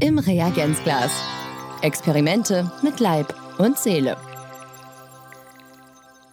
[0.00, 1.10] Im Reagenzglas.
[1.80, 4.16] Experimente mit Leib und Seele.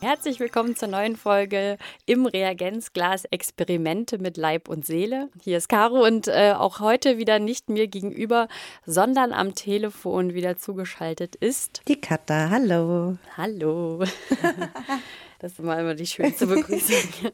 [0.05, 5.31] Herzlich willkommen zur neuen Folge im Reagenzglas Experimente mit Leib und Seele.
[5.41, 8.47] Hier ist Caro und äh, auch heute wieder nicht mir gegenüber,
[8.85, 12.51] sondern am Telefon wieder zugeschaltet ist die Katha.
[12.51, 13.17] Hallo.
[13.35, 13.97] Hallo.
[15.39, 17.33] das ist immer, immer die schönste Begrüßung.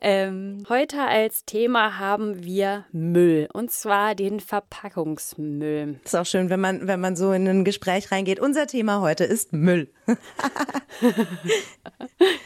[0.00, 5.98] Ähm, heute als Thema haben wir Müll und zwar den Verpackungsmüll.
[6.04, 8.38] Ist auch schön, wenn man, wenn man so in ein Gespräch reingeht.
[8.38, 9.90] Unser Thema heute ist Müll.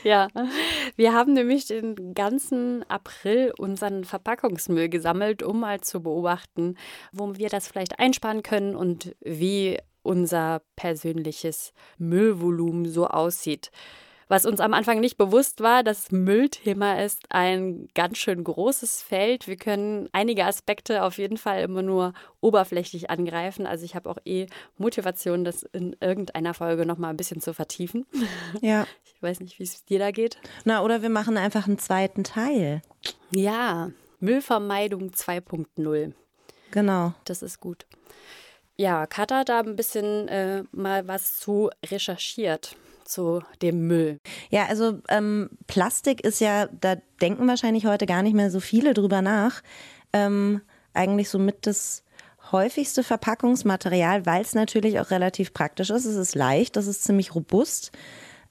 [0.02, 0.28] ja,
[0.96, 6.76] wir haben nämlich den ganzen April unseren Verpackungsmüll gesammelt, um mal zu beobachten,
[7.12, 13.70] wo wir das vielleicht einsparen können und wie unser persönliches Müllvolumen so aussieht.
[14.32, 19.46] Was uns am Anfang nicht bewusst war, das Müllthema ist ein ganz schön großes Feld.
[19.46, 23.66] Wir können einige Aspekte auf jeden Fall immer nur oberflächlich angreifen.
[23.66, 24.46] Also ich habe auch eh
[24.78, 28.06] Motivation, das in irgendeiner Folge nochmal ein bisschen zu vertiefen.
[28.62, 28.86] Ja.
[29.04, 30.38] Ich weiß nicht, wie es dir da geht.
[30.64, 32.82] Na, oder wir machen einfach einen zweiten Teil.
[33.30, 36.12] Ja, Müllvermeidung 2.0.
[36.72, 37.14] Genau.
[37.24, 37.86] Das ist gut.
[38.76, 42.74] Ja, Kat hat da ein bisschen äh, mal was zu recherchiert
[43.12, 44.18] zu dem Müll?
[44.50, 48.94] Ja, also ähm, Plastik ist ja, da denken wahrscheinlich heute gar nicht mehr so viele
[48.94, 49.62] drüber nach.
[50.12, 50.62] Ähm,
[50.94, 52.02] eigentlich somit das
[52.50, 56.04] häufigste Verpackungsmaterial, weil es natürlich auch relativ praktisch ist.
[56.04, 57.92] Es ist leicht, es ist ziemlich robust.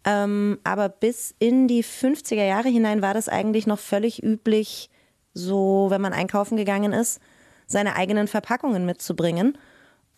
[0.04, 4.90] Ähm, aber bis in die 50er Jahre hinein war das eigentlich noch völlig üblich,
[5.34, 7.20] so wenn man einkaufen gegangen ist,
[7.68, 9.58] seine eigenen Verpackungen mitzubringen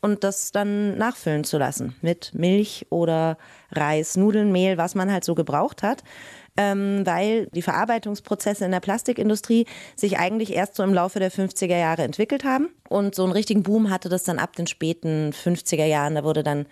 [0.04, 3.38] und das dann nachfüllen zu lassen mit Milch oder
[3.72, 6.04] Reis, Nudeln, Mehl, was man halt so gebraucht hat.
[6.58, 9.66] Ähm, weil die Verarbeitungsprozesse in der Plastikindustrie
[9.96, 12.68] sich eigentlich erst so im Laufe der 50er Jahre entwickelt haben.
[12.90, 16.16] Und so einen richtigen Boom hatte das dann ab den späten 50er Jahren.
[16.16, 16.68] Da wurde dann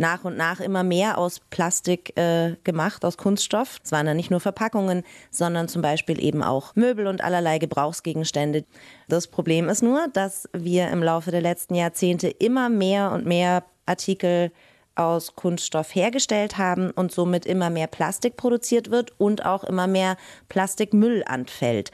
[0.00, 3.78] nach und nach immer mehr aus Plastik äh, gemacht, aus Kunststoff.
[3.84, 8.64] Es waren dann nicht nur Verpackungen, sondern zum Beispiel eben auch Möbel und allerlei Gebrauchsgegenstände.
[9.08, 13.64] Das Problem ist nur, dass wir im Laufe der letzten Jahrzehnte immer mehr und mehr
[13.84, 14.50] Artikel
[14.94, 20.16] aus Kunststoff hergestellt haben und somit immer mehr Plastik produziert wird und auch immer mehr
[20.48, 21.90] Plastikmüll anfällt.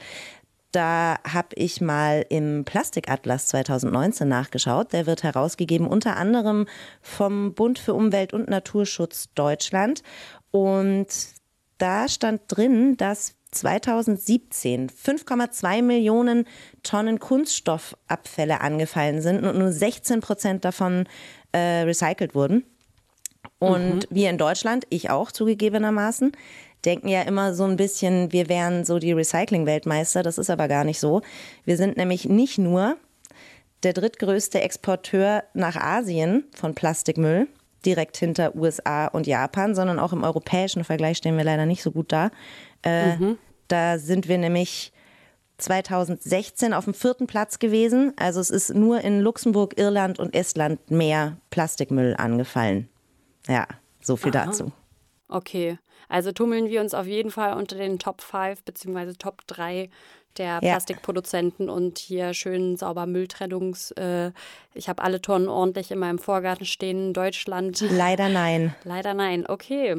[0.77, 4.93] Da habe ich mal im Plastikatlas 2019 nachgeschaut.
[4.93, 6.67] Der wird herausgegeben unter anderem
[7.01, 10.03] vom Bund für Umwelt und Naturschutz Deutschland.
[10.51, 11.07] Und
[11.79, 16.45] da stand drin, dass 2017 5,2 Millionen
[16.83, 21.07] Tonnen Kunststoffabfälle angefallen sind und nur 16 Prozent davon
[21.53, 22.65] äh, recycelt wurden.
[23.57, 24.15] Und mhm.
[24.15, 26.33] wir in Deutschland, ich auch zugegebenermaßen,
[26.85, 30.23] denken ja immer so ein bisschen, wir wären so die Recycling-Weltmeister.
[30.23, 31.21] Das ist aber gar nicht so.
[31.65, 32.97] Wir sind nämlich nicht nur
[33.83, 37.47] der drittgrößte Exporteur nach Asien von Plastikmüll,
[37.85, 41.91] direkt hinter USA und Japan, sondern auch im europäischen Vergleich stehen wir leider nicht so
[41.91, 42.31] gut da.
[42.83, 43.37] Äh, mhm.
[43.67, 44.91] Da sind wir nämlich
[45.57, 48.13] 2016 auf dem vierten Platz gewesen.
[48.17, 52.89] Also es ist nur in Luxemburg, Irland und Estland mehr Plastikmüll angefallen.
[53.47, 53.67] Ja,
[54.01, 54.45] so viel Aha.
[54.45, 54.71] dazu.
[55.29, 55.77] Okay,
[56.07, 59.13] also tummeln wir uns auf jeden Fall unter den Top 5 bzw.
[59.13, 59.89] Top 3
[60.37, 60.59] der ja.
[60.59, 63.91] Plastikproduzenten und hier schön sauber Mülltrennungs.
[63.91, 64.31] Äh,
[64.73, 67.81] ich habe alle Tonnen ordentlich in meinem Vorgarten stehen in Deutschland.
[67.89, 68.75] Leider nein.
[68.83, 69.95] Leider nein, okay.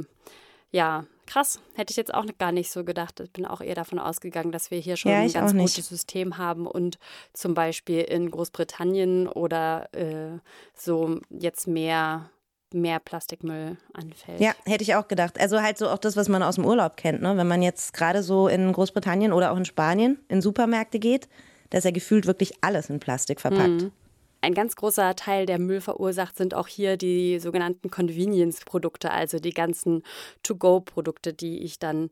[0.71, 1.61] Ja, krass.
[1.75, 3.21] Hätte ich jetzt auch gar nicht so gedacht.
[3.21, 6.39] Ich bin auch eher davon ausgegangen, dass wir hier schon ja, ein ganz gutes System
[6.39, 6.99] haben und
[7.33, 10.39] zum Beispiel in Großbritannien oder äh,
[10.75, 12.31] so jetzt mehr
[12.75, 14.41] mehr Plastikmüll anfällt.
[14.41, 15.41] Ja, hätte ich auch gedacht.
[15.41, 17.23] Also halt so auch das, was man aus dem Urlaub kennt.
[17.23, 17.37] Ne?
[17.37, 21.29] Wenn man jetzt gerade so in Großbritannien oder auch in Spanien in Supermärkte geht,
[21.71, 23.83] da ist ja gefühlt wirklich alles in Plastik verpackt.
[23.83, 23.93] Mhm.
[24.41, 29.53] Ein ganz großer Teil der Müll verursacht sind auch hier die sogenannten Convenience-Produkte, also die
[29.53, 30.05] ganzen
[30.45, 32.11] To-Go-Produkte, die ich dann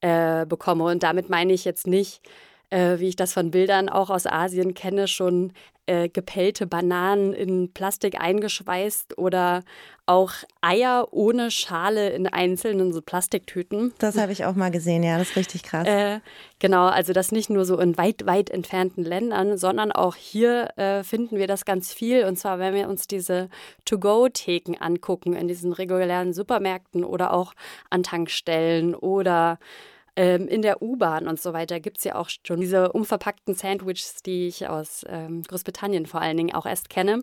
[0.00, 0.84] äh, bekomme.
[0.84, 2.20] Und damit meine ich jetzt nicht,
[2.70, 5.52] äh, wie ich das von Bildern auch aus Asien kenne, schon
[5.86, 9.62] äh, gepellte Bananen in Plastik eingeschweißt oder
[10.06, 10.32] auch
[10.62, 13.92] Eier ohne Schale in einzelnen so Plastiktüten.
[13.98, 15.86] Das habe ich auch mal gesehen, ja, das ist richtig krass.
[15.86, 16.20] Äh,
[16.58, 21.04] genau, also das nicht nur so in weit, weit entfernten Ländern, sondern auch hier äh,
[21.04, 22.24] finden wir das ganz viel.
[22.24, 23.50] Und zwar, wenn wir uns diese
[23.84, 27.52] To-Go-Theken angucken in diesen regulären Supermärkten oder auch
[27.90, 29.58] an Tankstellen oder
[30.16, 34.22] ähm, in der U-Bahn und so weiter gibt es ja auch schon diese umverpackten Sandwiches,
[34.22, 37.22] die ich aus ähm, Großbritannien vor allen Dingen auch erst kenne.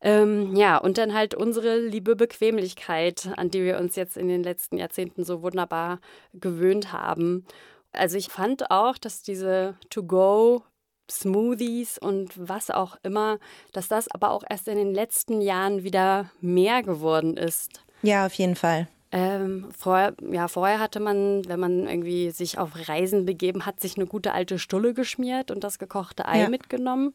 [0.00, 4.42] Ähm, ja, und dann halt unsere liebe Bequemlichkeit, an die wir uns jetzt in den
[4.42, 6.00] letzten Jahrzehnten so wunderbar
[6.34, 7.46] gewöhnt haben.
[7.92, 10.62] Also ich fand auch, dass diese To-Go
[11.10, 13.38] Smoothies und was auch immer,
[13.72, 17.84] dass das aber auch erst in den letzten Jahren wieder mehr geworden ist.
[18.02, 18.88] Ja, auf jeden Fall.
[19.12, 23.96] Ähm, vorher, ja, vorher hatte man, wenn man irgendwie sich auf Reisen begeben hat, sich
[23.96, 26.48] eine gute alte Stulle geschmiert und das gekochte Ei ja.
[26.48, 27.14] mitgenommen.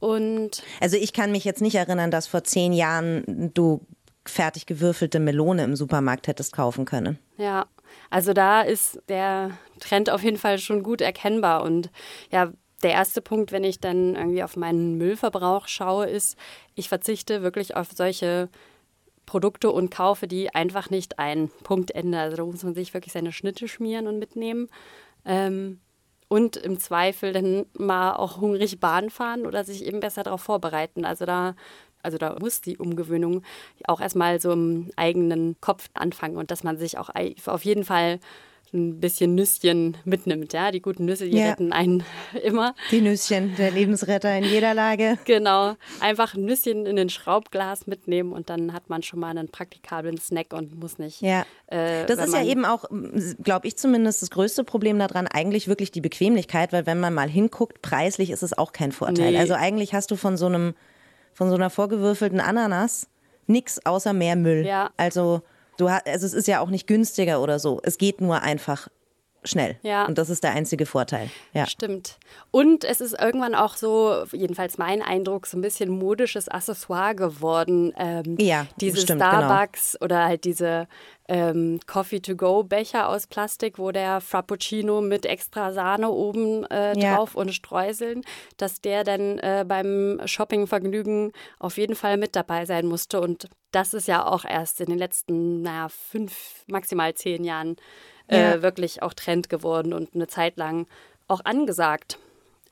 [0.00, 3.86] Und also ich kann mich jetzt nicht erinnern, dass vor zehn Jahren du
[4.24, 7.18] fertig gewürfelte Melone im Supermarkt hättest kaufen können.
[7.36, 7.66] Ja,
[8.10, 9.50] also da ist der
[9.80, 11.62] Trend auf jeden Fall schon gut erkennbar.
[11.62, 11.90] Und
[12.30, 16.36] ja, der erste Punkt, wenn ich dann irgendwie auf meinen Müllverbrauch schaue, ist,
[16.74, 18.48] ich verzichte wirklich auf solche
[19.26, 21.50] Produkte und kaufe die einfach nicht ein.
[21.62, 22.18] Punkt Ende.
[22.18, 24.68] Also da muss man sich wirklich seine Schnitte schmieren und mitnehmen.
[25.24, 25.80] Ähm,
[26.28, 31.04] und im Zweifel dann mal auch hungrig Bahn fahren oder sich eben besser darauf vorbereiten.
[31.04, 31.54] Also da,
[32.02, 33.42] also da muss die Umgewöhnung
[33.86, 37.10] auch erstmal so im eigenen Kopf anfangen und dass man sich auch
[37.46, 38.18] auf jeden Fall
[38.72, 40.52] ein bisschen Nüsschen mitnimmt.
[40.52, 41.50] Ja, die guten Nüsse, die ja.
[41.50, 42.04] retten einen
[42.42, 42.74] immer.
[42.90, 45.18] Die Nüsschen, der Lebensretter in jeder Lage.
[45.24, 49.48] Genau, einfach ein Nüsschen in ein Schraubglas mitnehmen und dann hat man schon mal einen
[49.48, 51.20] praktikablen Snack und muss nicht.
[51.20, 52.84] Ja, äh, das ist ja eben auch,
[53.42, 57.28] glaube ich zumindest, das größte Problem daran, eigentlich wirklich die Bequemlichkeit, weil wenn man mal
[57.28, 59.32] hinguckt, preislich ist es auch kein Vorteil.
[59.32, 59.38] Nee.
[59.38, 60.74] Also eigentlich hast du von so einem,
[61.34, 63.08] von so einer vorgewürfelten Ananas
[63.46, 64.64] nichts außer mehr Müll.
[64.66, 64.90] Ja.
[64.96, 65.42] Also
[65.76, 67.80] Du hast, also es ist ja auch nicht günstiger oder so.
[67.82, 68.88] Es geht nur einfach
[69.44, 69.76] schnell.
[69.82, 70.06] Ja.
[70.06, 71.30] Und das ist der einzige Vorteil.
[71.52, 71.66] Ja.
[71.66, 72.18] Stimmt.
[72.50, 77.92] Und es ist irgendwann auch so, jedenfalls mein Eindruck, so ein bisschen modisches Accessoire geworden.
[77.96, 79.32] Ähm, ja, diese stimmt, genau.
[79.32, 80.04] Starbucks genau.
[80.04, 80.86] oder halt diese
[81.32, 87.40] ähm, Coffee-to-go-Becher aus Plastik, wo der Frappuccino mit extra Sahne oben äh, drauf ja.
[87.40, 88.20] und Streuseln,
[88.58, 93.18] dass der dann äh, beim Shoppingvergnügen auf jeden Fall mit dabei sein musste.
[93.18, 97.76] Und das ist ja auch erst in den letzten, naja, fünf, maximal zehn Jahren
[98.28, 98.62] äh, ja.
[98.62, 100.86] wirklich auch Trend geworden und eine Zeit lang
[101.28, 102.18] auch angesagt.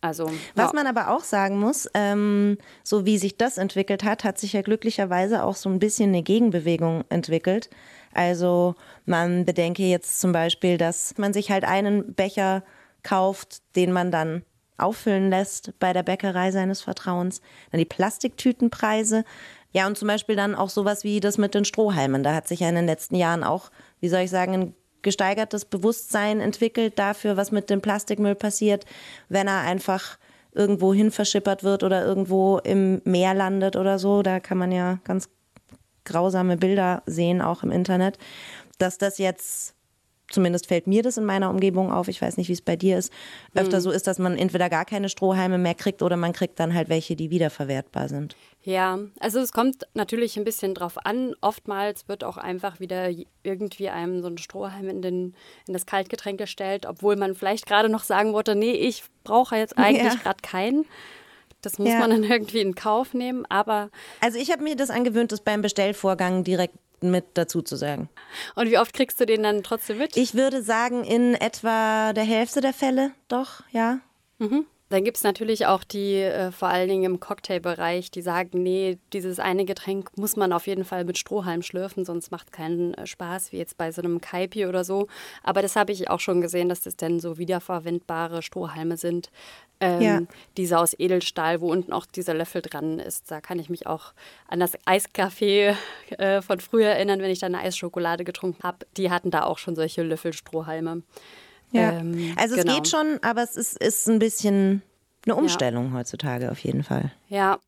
[0.02, 4.38] Also, Was man aber auch sagen muss, ähm, so wie sich das entwickelt hat, hat
[4.38, 7.68] sich ja glücklicherweise auch so ein bisschen eine Gegenbewegung entwickelt.
[8.14, 12.64] Also man bedenke jetzt zum Beispiel, dass man sich halt einen Becher
[13.02, 14.42] kauft, den man dann
[14.78, 17.42] auffüllen lässt bei der Bäckerei seines Vertrauens.
[17.70, 19.24] Dann die Plastiktütenpreise.
[19.72, 22.22] Ja, und zum Beispiel dann auch sowas wie das mit den Strohhalmen.
[22.22, 23.70] Da hat sich ja in den letzten Jahren auch,
[24.00, 28.84] wie soll ich sagen, ein gesteigertes Bewusstsein entwickelt dafür, was mit dem Plastikmüll passiert,
[29.28, 30.18] wenn er einfach
[30.52, 34.22] irgendwo hin verschippert wird oder irgendwo im Meer landet oder so.
[34.22, 35.28] Da kann man ja ganz
[36.04, 38.18] grausame Bilder sehen, auch im Internet.
[38.78, 39.74] Dass das jetzt
[40.30, 42.96] zumindest fällt mir das in meiner Umgebung auf, ich weiß nicht, wie es bei dir
[42.96, 43.12] ist,
[43.54, 43.82] öfter mhm.
[43.82, 46.88] so ist, dass man entweder gar keine Strohhalme mehr kriegt oder man kriegt dann halt
[46.88, 48.36] welche, die wiederverwertbar sind.
[48.62, 51.34] Ja, also es kommt natürlich ein bisschen drauf an.
[51.40, 53.10] Oftmals wird auch einfach wieder
[53.42, 55.34] irgendwie einem so ein Strohhalm in, den,
[55.66, 59.76] in das Kaltgetränk gestellt, obwohl man vielleicht gerade noch sagen wollte, nee, ich brauche jetzt
[59.78, 60.20] eigentlich ja.
[60.20, 60.84] gerade keinen.
[61.62, 61.98] Das muss ja.
[61.98, 63.90] man dann irgendwie in Kauf nehmen, aber.
[64.20, 68.08] Also ich habe mir das angewöhnt, das beim Bestellvorgang direkt mit dazu zu sagen.
[68.54, 70.16] Und wie oft kriegst du den dann trotzdem mit?
[70.16, 74.00] Ich würde sagen, in etwa der Hälfte der Fälle, doch, ja.
[74.38, 74.66] Mhm.
[74.90, 78.98] Dann gibt es natürlich auch die, äh, vor allen Dingen im Cocktailbereich, die sagen, nee,
[79.12, 83.06] dieses eine Getränk muss man auf jeden Fall mit Strohhalm schlürfen, sonst macht keinen äh,
[83.06, 85.06] Spaß, wie jetzt bei so einem Kaipi oder so.
[85.44, 89.30] Aber das habe ich auch schon gesehen, dass das dann so wiederverwendbare Strohhalme sind.
[89.80, 90.20] Ähm, ja.
[90.58, 93.30] Diese aus Edelstahl, wo unten auch dieser Löffel dran ist.
[93.30, 94.12] Da kann ich mich auch
[94.46, 95.74] an das Eiskaffee
[96.18, 98.86] äh, von früher erinnern, wenn ich da eine Eisschokolade getrunken habe.
[98.96, 101.02] Die hatten da auch schon solche Löffelstrohhalme.
[101.72, 101.92] Ja.
[101.92, 102.70] Ähm, also genau.
[102.70, 104.82] es geht schon, aber es ist, ist ein bisschen
[105.24, 105.98] eine Umstellung ja.
[105.98, 107.12] heutzutage auf jeden Fall.
[107.28, 107.58] Ja.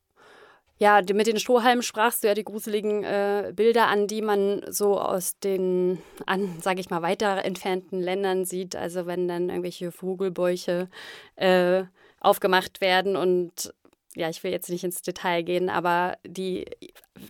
[0.78, 4.98] Ja, mit den Strohhalmen sprachst du ja die gruseligen äh, Bilder an, die man so
[4.98, 8.74] aus den, an, sage ich mal, weiter entfernten Ländern sieht.
[8.74, 10.88] Also wenn dann irgendwelche Vogelbäuche
[11.36, 11.84] äh,
[12.22, 13.74] aufgemacht werden und
[14.14, 16.66] ja, ich will jetzt nicht ins Detail gehen, aber die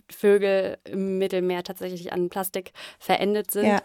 [0.09, 3.67] Vögel im Mittelmeer tatsächlich an Plastik verendet sind.
[3.67, 3.81] Ja.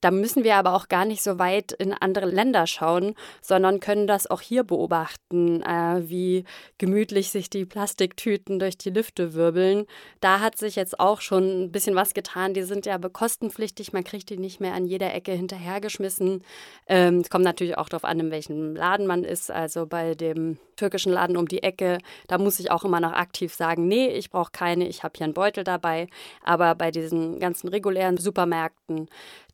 [0.00, 4.06] Da müssen wir aber auch gar nicht so weit in andere Länder schauen, sondern können
[4.06, 6.44] das auch hier beobachten, äh, wie
[6.78, 9.86] gemütlich sich die Plastiktüten durch die Lüfte wirbeln.
[10.20, 12.54] Da hat sich jetzt auch schon ein bisschen was getan.
[12.54, 16.44] Die sind ja kostenpflichtig, man kriegt die nicht mehr an jeder Ecke hinterhergeschmissen.
[16.86, 19.50] Ähm, es kommt natürlich auch darauf an, in welchem Laden man ist.
[19.50, 23.52] Also bei dem türkischen Laden um die Ecke, da muss ich auch immer noch aktiv
[23.52, 26.06] sagen, nee, ich brauche keine, ich habe hier einen Beutel dabei.
[26.44, 29.08] Aber bei diesen ganzen regulären Supermärkten,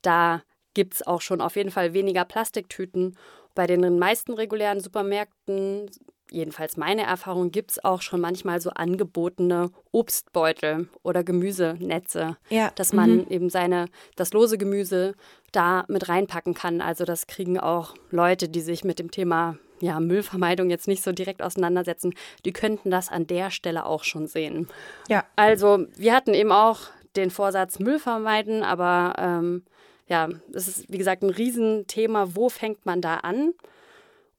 [0.06, 0.42] da
[0.74, 3.16] gibt es auch schon auf jeden Fall weniger Plastiktüten.
[3.54, 5.88] Bei den meisten regulären Supermärkten
[6.30, 12.92] jedenfalls meine Erfahrung, gibt es auch schon manchmal so angebotene Obstbeutel oder Gemüsenetze, Ja, dass
[12.92, 13.26] man mhm.
[13.30, 15.14] eben seine, das lose Gemüse
[15.52, 16.80] da mit reinpacken kann.
[16.80, 21.12] Also das kriegen auch Leute, die sich mit dem Thema ja, Müllvermeidung jetzt nicht so
[21.12, 24.68] direkt auseinandersetzen, die könnten das an der Stelle auch schon sehen.
[25.08, 25.24] Ja.
[25.36, 26.80] Also wir hatten eben auch
[27.16, 29.62] den Vorsatz Müll vermeiden, aber ähm,
[30.06, 33.54] ja, es ist wie gesagt ein Riesenthema, wo fängt man da an?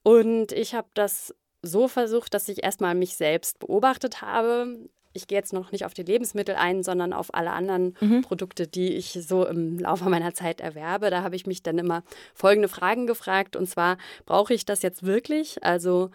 [0.03, 4.77] Und ich habe das so versucht, dass ich erstmal mich selbst beobachtet habe.
[5.13, 8.93] Ich gehe jetzt noch nicht auf die Lebensmittel ein, sondern auf alle anderen Produkte, die
[8.93, 11.09] ich so im Laufe meiner Zeit erwerbe.
[11.09, 12.03] Da habe ich mich dann immer
[12.33, 13.55] folgende Fragen gefragt.
[13.55, 15.63] Und zwar, brauche ich das jetzt wirklich?
[15.63, 16.11] Also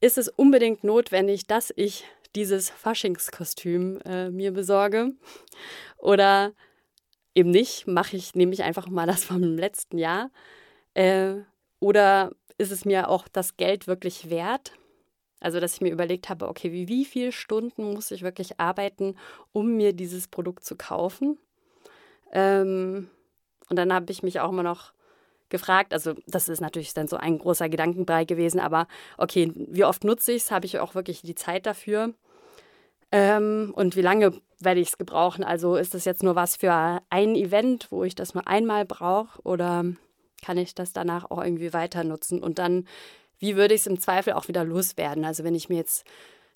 [0.00, 5.12] ist es unbedingt notwendig, dass ich dieses Faschingskostüm äh, mir besorge?
[5.98, 6.54] Oder
[7.34, 7.86] eben nicht?
[7.86, 10.30] Mache ich, nehme ich einfach mal das vom letzten Jahr?
[10.94, 11.34] Äh,
[11.80, 14.72] oder ist es mir auch das Geld wirklich wert?
[15.40, 19.16] Also, dass ich mir überlegt habe, okay, wie, wie viele Stunden muss ich wirklich arbeiten,
[19.52, 21.36] um mir dieses Produkt zu kaufen?
[22.32, 23.10] Ähm,
[23.68, 24.92] und dann habe ich mich auch immer noch
[25.48, 28.86] gefragt, also das ist natürlich dann so ein großer Gedankenbrei gewesen, aber
[29.18, 30.50] okay, wie oft nutze ich es?
[30.50, 32.14] Habe ich auch wirklich die Zeit dafür?
[33.12, 35.44] Ähm, und wie lange werde ich es gebrauchen?
[35.44, 39.40] Also ist das jetzt nur was für ein Event, wo ich das nur einmal brauche
[39.42, 39.84] oder
[40.42, 42.42] kann ich das danach auch irgendwie weiter nutzen?
[42.42, 42.86] Und dann,
[43.38, 45.24] wie würde ich es im Zweifel auch wieder loswerden?
[45.24, 46.04] Also wenn ich mir jetzt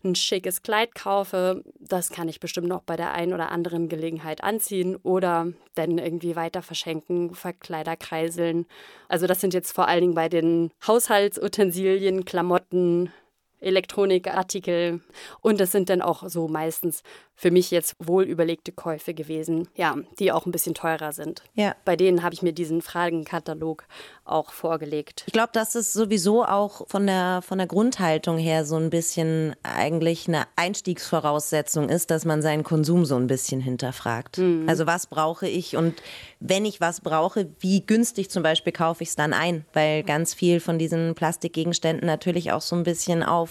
[0.02, 4.42] ein schickes Kleid kaufe, das kann ich bestimmt noch bei der einen oder anderen Gelegenheit
[4.42, 8.66] anziehen oder dann irgendwie weiter verschenken, Verkleider kreiseln.
[9.08, 13.12] Also das sind jetzt vor allen Dingen bei den Haushaltsutensilien, Klamotten,
[13.60, 15.00] Elektronikartikel
[15.40, 17.02] und das sind dann auch so meistens
[17.36, 21.42] für mich jetzt wohl überlegte Käufe gewesen, ja, die auch ein bisschen teurer sind.
[21.54, 21.76] Ja.
[21.84, 23.84] Bei denen habe ich mir diesen Fragenkatalog
[24.24, 25.24] auch vorgelegt.
[25.26, 29.54] Ich glaube, dass es sowieso auch von der, von der Grundhaltung her so ein bisschen
[29.62, 34.40] eigentlich eine Einstiegsvoraussetzung ist, dass man seinen Konsum so ein bisschen hinterfragt.
[34.66, 35.94] Also was brauche ich und
[36.40, 39.64] wenn ich was brauche, wie günstig zum Beispiel kaufe ich es dann ein?
[39.74, 43.45] Weil ganz viel von diesen Plastikgegenständen natürlich auch so ein bisschen auf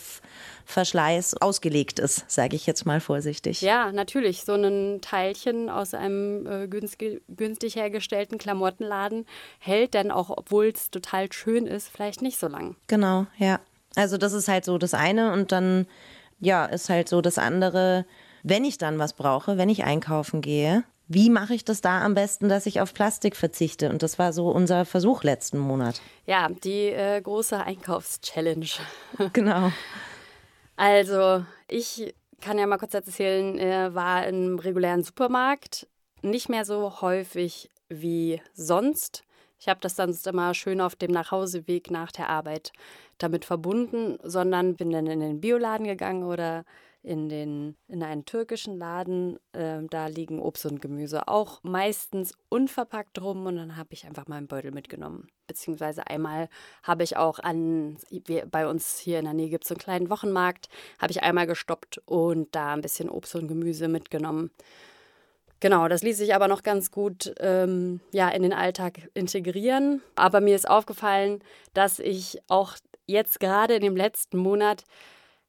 [0.65, 3.61] Verschleiß ausgelegt ist, sage ich jetzt mal vorsichtig.
[3.61, 4.43] Ja, natürlich.
[4.43, 9.25] So ein Teilchen aus einem äh, günstig, günstig hergestellten Klamottenladen
[9.59, 12.75] hält dann auch, obwohl es total schön ist, vielleicht nicht so lang.
[12.87, 13.59] Genau, ja.
[13.95, 15.87] Also das ist halt so das eine und dann,
[16.39, 18.05] ja, ist halt so das andere,
[18.43, 22.15] wenn ich dann was brauche, wenn ich einkaufen gehe, wie mache ich das da am
[22.15, 23.89] besten, dass ich auf Plastik verzichte?
[23.89, 26.01] Und das war so unser Versuch letzten Monat.
[26.25, 28.67] Ja, die äh, große Einkaufschallenge.
[29.33, 29.71] Genau.
[30.77, 35.88] Also, ich kann ja mal kurz erzählen, äh, war im regulären Supermarkt
[36.21, 39.24] nicht mehr so häufig wie sonst.
[39.59, 42.74] Ich habe das sonst immer schön auf dem Nachhauseweg nach der Arbeit
[43.17, 46.65] damit verbunden, sondern bin dann in den Bioladen gegangen oder
[47.05, 49.38] in, den, in einen türkischen Laden.
[49.53, 54.27] Äh, da liegen Obst und Gemüse auch meistens unverpackt rum und dann habe ich einfach
[54.27, 55.27] meinen Beutel mitgenommen.
[55.47, 56.50] Beziehungsweise einmal
[56.83, 57.97] habe ich auch an,
[58.50, 60.67] bei uns hier in der Nähe gibt es einen kleinen Wochenmarkt,
[61.00, 64.50] habe ich einmal gestoppt und da ein bisschen Obst und Gemüse mitgenommen.
[65.59, 70.01] Genau, das ließ sich aber noch ganz gut ähm, ja, in den Alltag integrieren.
[70.15, 71.39] Aber mir ist aufgefallen,
[71.74, 72.74] dass ich auch
[73.07, 74.83] jetzt gerade in dem letzten Monat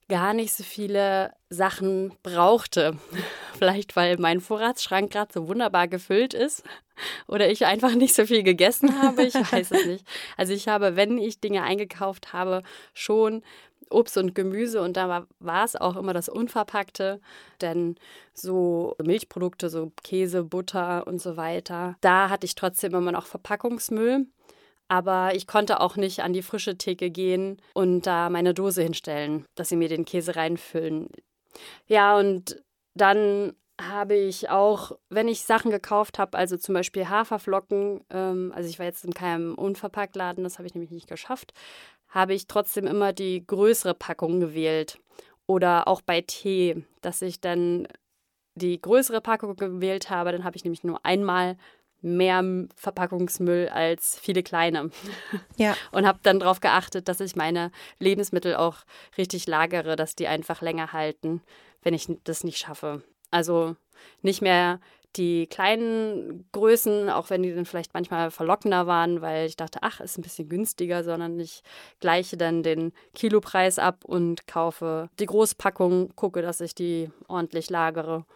[0.08, 2.96] gar nicht so viele Sachen brauchte.
[3.58, 6.62] Vielleicht, weil mein Vorratsschrank gerade so wunderbar gefüllt ist
[7.26, 9.24] oder ich einfach nicht so viel gegessen habe.
[9.24, 10.06] Ich weiß es nicht.
[10.36, 13.42] Also ich habe, wenn ich Dinge eingekauft habe, schon
[13.90, 17.20] Obst und Gemüse und da war, es auch immer das Unverpackte,
[17.60, 17.96] denn
[18.34, 24.26] so Milchprodukte, so Käse, Butter und so weiter, da hatte ich trotzdem immer noch Verpackungsmüll.
[24.88, 29.44] Aber ich konnte auch nicht an die frische Theke gehen und da meine Dose hinstellen,
[29.54, 31.08] dass sie mir den Käse reinfüllen.
[31.86, 32.62] Ja, und
[32.94, 38.68] dann habe ich auch, wenn ich Sachen gekauft habe, also zum Beispiel Haferflocken, ähm, also
[38.68, 41.52] ich war jetzt in keinem Unverpacktladen, das habe ich nämlich nicht geschafft,
[42.08, 44.98] habe ich trotzdem immer die größere Packung gewählt.
[45.46, 47.86] Oder auch bei Tee, dass ich dann
[48.56, 51.56] die größere Packung gewählt habe, dann habe ich nämlich nur einmal
[52.02, 52.42] mehr
[52.76, 54.90] Verpackungsmüll als viele kleine.
[55.56, 55.76] Ja.
[55.92, 58.78] Und habe dann darauf geachtet, dass ich meine Lebensmittel auch
[59.18, 61.42] richtig lagere, dass die einfach länger halten,
[61.82, 63.02] wenn ich das nicht schaffe.
[63.30, 63.76] Also
[64.22, 64.80] nicht mehr
[65.16, 70.00] die kleinen Größen, auch wenn die dann vielleicht manchmal verlockender waren, weil ich dachte, ach,
[70.00, 71.62] ist ein bisschen günstiger, sondern ich
[72.00, 78.26] gleiche dann den Kilopreis ab und kaufe die Großpackung, gucke, dass ich die ordentlich lagere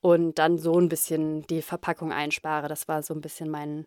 [0.00, 2.68] und dann so ein bisschen die Verpackung einspare.
[2.68, 3.86] Das war so ein bisschen mein,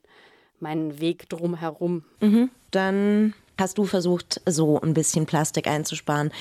[0.59, 2.03] mein Weg drumherum.
[2.19, 2.49] Mhm.
[2.71, 6.31] Dann hast du versucht, so ein bisschen Plastik einzusparen?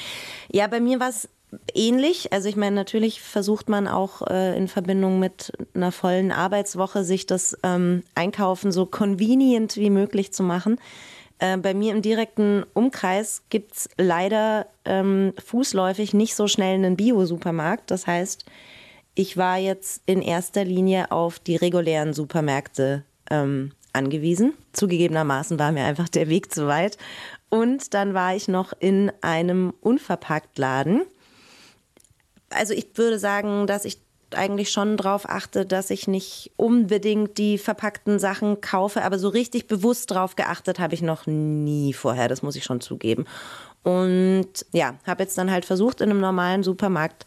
[0.50, 1.28] Ja, bei mir war es
[1.74, 2.32] ähnlich.
[2.32, 7.26] Also ich meine, natürlich versucht man auch äh, in Verbindung mit einer vollen Arbeitswoche sich
[7.26, 10.78] das ähm, Einkaufen so convenient wie möglich zu machen.
[11.38, 16.96] Äh, bei mir im direkten Umkreis gibt es leider ähm, fußläufig nicht so schnell einen
[16.96, 17.90] Bio-Supermarkt.
[17.90, 18.46] Das heißt,
[19.14, 24.54] ich war jetzt in erster Linie auf die regulären Supermärkte ähm, angewiesen.
[24.72, 26.96] Zugegebenermaßen war mir einfach der Weg zu weit.
[27.50, 31.02] Und dann war ich noch in einem Unverpacktladen
[32.54, 33.98] also ich würde sagen, dass ich
[34.34, 39.66] eigentlich schon darauf achte, dass ich nicht unbedingt die verpackten Sachen kaufe, aber so richtig
[39.66, 43.26] bewusst darauf geachtet habe ich noch nie vorher, das muss ich schon zugeben.
[43.82, 47.26] Und ja, habe jetzt dann halt versucht, in einem normalen Supermarkt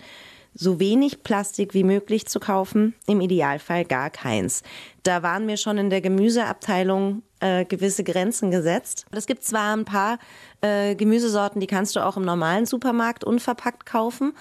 [0.56, 4.64] so wenig Plastik wie möglich zu kaufen, im Idealfall gar keins.
[5.04, 9.06] Da waren mir schon in der Gemüseabteilung äh, gewisse Grenzen gesetzt.
[9.12, 10.18] Es gibt zwar ein paar
[10.62, 14.34] äh, Gemüsesorten, die kannst du auch im normalen Supermarkt unverpackt kaufen,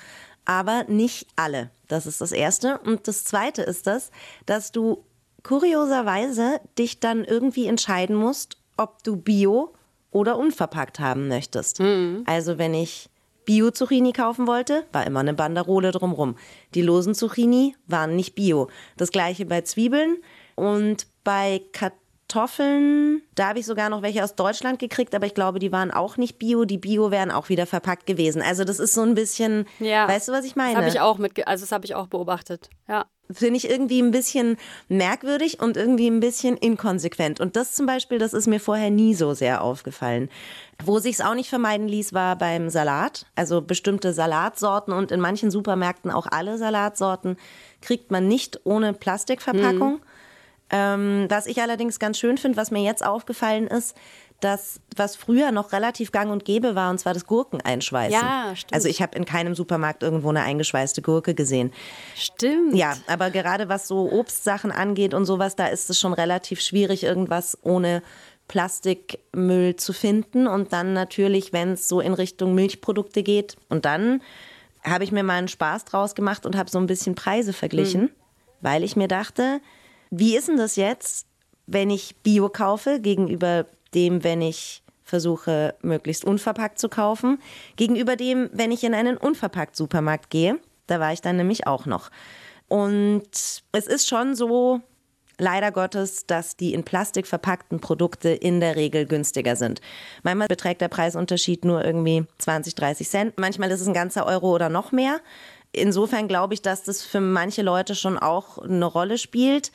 [0.44, 1.70] aber nicht alle.
[1.88, 2.78] Das ist das Erste.
[2.78, 4.10] Und das Zweite ist das,
[4.46, 5.04] dass du
[5.42, 9.74] kurioserweise dich dann irgendwie entscheiden musst, ob du Bio
[10.10, 11.80] oder unverpackt haben möchtest.
[11.80, 12.22] Mhm.
[12.26, 13.10] Also wenn ich
[13.44, 16.36] Bio-Zucchini kaufen wollte, war immer eine Banderole drumrum.
[16.74, 18.68] Die losen Zucchini waren nicht Bio.
[18.96, 20.18] Das gleiche bei Zwiebeln
[20.54, 22.04] und bei Kartoffeln
[23.34, 26.16] da habe ich sogar noch welche aus Deutschland gekriegt, aber ich glaube, die waren auch
[26.16, 26.64] nicht bio.
[26.64, 28.42] Die bio wären auch wieder verpackt gewesen.
[28.42, 30.74] Also das ist so ein bisschen, ja, weißt du, was ich meine?
[30.74, 32.70] Das habe ich auch mit, also das habe ich auch beobachtet.
[32.88, 33.06] Ja.
[33.30, 37.40] Finde ich irgendwie ein bisschen merkwürdig und irgendwie ein bisschen inkonsequent.
[37.40, 40.28] Und das zum Beispiel, das ist mir vorher nie so sehr aufgefallen.
[40.84, 43.26] Wo sich es auch nicht vermeiden ließ, war beim Salat.
[43.34, 47.36] Also bestimmte Salatsorten und in manchen Supermärkten auch alle Salatsorten
[47.80, 49.94] kriegt man nicht ohne Plastikverpackung.
[49.94, 50.00] Mhm.
[50.70, 53.96] Ähm, was ich allerdings ganz schön finde, was mir jetzt aufgefallen ist,
[54.44, 58.12] dass was früher noch relativ gang und gäbe war, und zwar das Gurkeneinschweißen.
[58.12, 58.74] Ja, stimmt.
[58.74, 61.72] Also ich habe in keinem Supermarkt irgendwo eine eingeschweißte Gurke gesehen.
[62.14, 62.74] Stimmt.
[62.74, 67.04] Ja, aber gerade was so Obstsachen angeht und sowas, da ist es schon relativ schwierig,
[67.04, 68.02] irgendwas ohne
[68.46, 70.46] Plastikmüll zu finden.
[70.46, 73.56] Und dann natürlich, wenn es so in Richtung Milchprodukte geht.
[73.70, 74.20] Und dann
[74.84, 78.02] habe ich mir mal einen Spaß draus gemacht und habe so ein bisschen Preise verglichen,
[78.02, 78.10] mhm.
[78.60, 79.60] weil ich mir dachte,
[80.10, 81.26] wie ist denn das jetzt,
[81.66, 87.40] wenn ich Bio kaufe, gegenüber dem, wenn ich versuche, möglichst unverpackt zu kaufen,
[87.76, 90.58] gegenüber dem, wenn ich in einen unverpackt Supermarkt gehe?
[90.86, 92.10] Da war ich dann nämlich auch noch.
[92.68, 93.28] Und
[93.72, 94.80] es ist schon so,
[95.38, 99.80] leider Gottes, dass die in Plastik verpackten Produkte in der Regel günstiger sind.
[100.22, 103.38] Manchmal beträgt der Preisunterschied nur irgendwie 20, 30 Cent.
[103.38, 105.20] Manchmal ist es ein ganzer Euro oder noch mehr.
[105.72, 109.72] Insofern glaube ich, dass das für manche Leute schon auch eine Rolle spielt.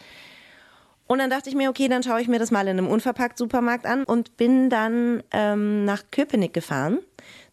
[1.12, 3.88] Und dann dachte ich mir, okay, dann schaue ich mir das mal in einem Unverpackt-Supermarkt
[3.88, 7.00] an und bin dann ähm, nach Köpenick gefahren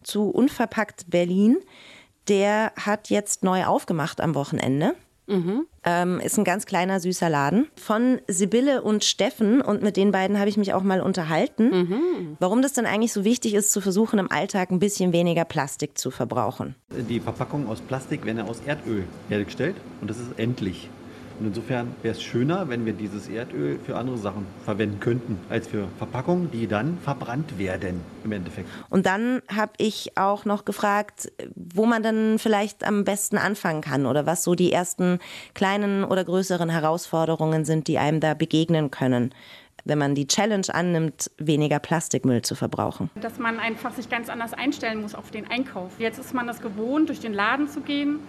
[0.03, 1.57] zu Unverpackt Berlin.
[2.27, 4.93] Der hat jetzt neu aufgemacht am Wochenende.
[5.25, 5.65] Mhm.
[5.83, 9.61] Ähm, ist ein ganz kleiner, süßer Laden von Sibylle und Steffen.
[9.61, 12.37] Und mit den beiden habe ich mich auch mal unterhalten, mhm.
[12.39, 15.97] warum das denn eigentlich so wichtig ist, zu versuchen, im Alltag ein bisschen weniger Plastik
[15.97, 16.75] zu verbrauchen.
[16.91, 20.91] Die Verpackungen aus Plastik werden ja aus Erdöl hergestellt und das ist endlich.
[21.39, 25.67] Und insofern wäre es schöner, wenn wir dieses Erdöl für andere Sachen verwenden könnten, als
[25.67, 28.67] für Verpackungen, die dann verbrannt werden im Endeffekt.
[28.89, 34.05] Und dann habe ich auch noch gefragt, wo man dann vielleicht am besten anfangen kann
[34.05, 35.19] oder was so die ersten
[35.53, 39.33] kleinen oder größeren Herausforderungen sind, die einem da begegnen können
[39.85, 43.09] wenn man die Challenge annimmt, weniger Plastikmüll zu verbrauchen.
[43.21, 45.91] Dass man einfach sich ganz anders einstellen muss auf den Einkauf.
[45.97, 48.19] Jetzt ist man das gewohnt, durch den Laden zu gehen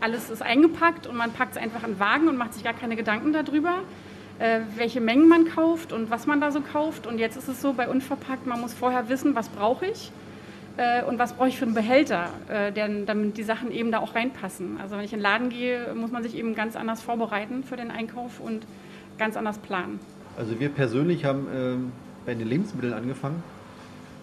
[0.00, 2.96] alles ist eingepackt und man packt es einfach in Wagen und macht sich gar keine
[2.96, 3.78] Gedanken darüber,
[4.38, 7.06] äh, welche Mengen man kauft und was man da so kauft.
[7.06, 10.12] Und jetzt ist es so bei unverpackt, man muss vorher wissen, was brauche ich
[10.76, 13.98] äh, und was brauche ich für einen Behälter, äh, denn, damit die Sachen eben da
[13.98, 14.78] auch reinpassen.
[14.80, 17.76] Also wenn ich in den Laden gehe, muss man sich eben ganz anders vorbereiten für
[17.76, 18.66] den Einkauf und
[19.18, 19.98] ganz anders planen.
[20.36, 21.92] Also wir persönlich haben ähm,
[22.26, 23.42] bei den Lebensmitteln angefangen,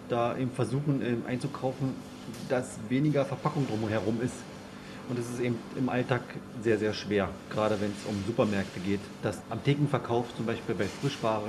[0.08, 1.94] da eben versuchen ähm, einzukaufen,
[2.48, 4.34] dass weniger Verpackung drumherum ist.
[5.08, 6.22] Und es ist eben im Alltag
[6.62, 10.86] sehr, sehr schwer, gerade wenn es um Supermärkte geht, dass am Thekenverkauf zum Beispiel bei
[10.86, 11.48] Frischware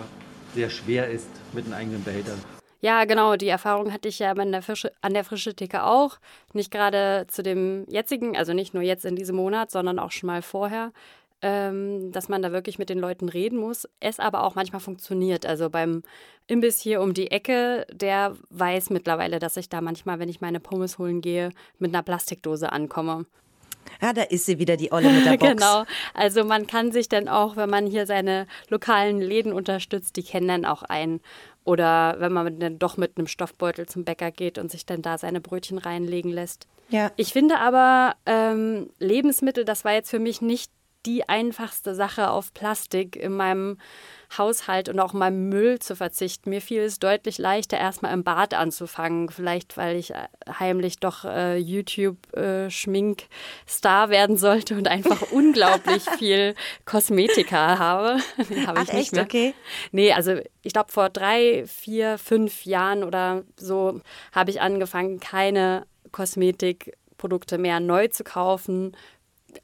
[0.53, 2.39] sehr schwer ist mit den eigenen Behältern.
[2.81, 6.19] Ja, genau, die Erfahrung hatte ich ja an der, Fische, an der Frische Theke auch.
[6.53, 10.27] Nicht gerade zu dem jetzigen, also nicht nur jetzt in diesem Monat, sondern auch schon
[10.27, 10.91] mal vorher,
[11.41, 13.87] ähm, dass man da wirklich mit den Leuten reden muss.
[13.99, 15.45] Es aber auch manchmal funktioniert.
[15.45, 16.03] Also beim
[16.47, 20.59] Imbiss hier um die Ecke, der weiß mittlerweile, dass ich da manchmal, wenn ich meine
[20.59, 23.25] Pommes holen gehe, mit einer Plastikdose ankomme.
[24.01, 25.51] Ja, da ist sie wieder, die Olle mit der Box.
[25.51, 25.83] genau.
[26.13, 30.47] Also man kann sich dann auch, wenn man hier seine lokalen Läden unterstützt, die kennen
[30.47, 31.21] dann auch einen.
[31.63, 35.17] Oder wenn man dann doch mit einem Stoffbeutel zum Bäcker geht und sich dann da
[35.17, 36.67] seine Brötchen reinlegen lässt.
[36.89, 37.11] Ja.
[37.15, 40.71] Ich finde aber ähm, Lebensmittel, das war jetzt für mich nicht
[41.05, 43.77] die einfachste Sache auf Plastik in meinem
[44.37, 46.49] Haushalt und auch in meinem Müll zu verzichten.
[46.49, 49.29] Mir fiel es deutlich leichter, erstmal im Bad anzufangen.
[49.29, 50.27] Vielleicht, weil ich äh,
[50.59, 58.19] heimlich doch äh, YouTube-Schmink-Star äh, werden sollte und einfach unglaublich viel Kosmetika habe.
[58.65, 59.13] habe Ach, echt?
[59.13, 59.23] Mehr.
[59.23, 59.53] Okay.
[59.91, 65.85] Nee, also ich glaube, vor drei, vier, fünf Jahren oder so habe ich angefangen, keine
[66.11, 68.95] Kosmetikprodukte mehr neu zu kaufen,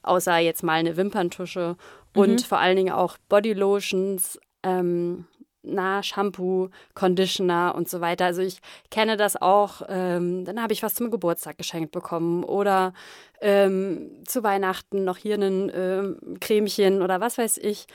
[0.04, 1.76] außer jetzt mal eine Wimperntusche
[2.16, 2.40] und mhm.
[2.40, 5.26] vor allen Dingen auch Bodylotions, ähm,
[5.64, 8.26] na, Shampoo, Conditioner und so weiter.
[8.26, 9.84] Also ich kenne das auch.
[9.88, 12.94] Ähm, dann habe ich was zum Geburtstag geschenkt bekommen oder
[13.42, 17.86] ähm, zu Weihnachten noch hier ein ähm, Cremchen oder was weiß ich.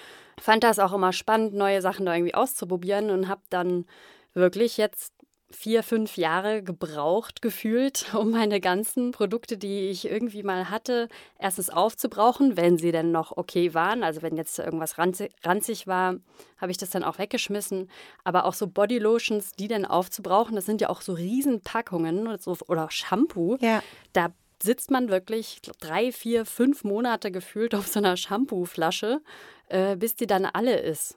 [0.40, 3.86] Fand das auch immer spannend, neue Sachen da irgendwie auszuprobieren und habe dann
[4.34, 5.12] wirklich jetzt
[5.50, 11.70] vier, fünf Jahre gebraucht gefühlt, um meine ganzen Produkte, die ich irgendwie mal hatte, erstens
[11.70, 14.02] aufzubrauchen, wenn sie denn noch okay waren.
[14.02, 16.16] Also wenn jetzt irgendwas ranzig war,
[16.58, 17.90] habe ich das dann auch weggeschmissen.
[18.24, 22.56] Aber auch so Bodylotions, die dann aufzubrauchen, das sind ja auch so Riesenpackungen oder, so,
[22.66, 23.56] oder Shampoo.
[23.60, 23.82] Ja.
[24.12, 24.32] Da
[24.62, 29.20] sitzt man wirklich drei, vier, fünf Monate gefühlt auf so einer Shampooflasche,
[29.68, 31.14] äh, bis die dann alle ist.